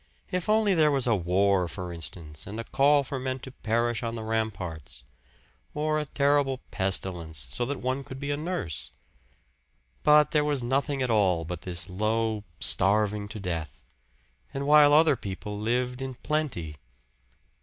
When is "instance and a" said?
1.93-2.63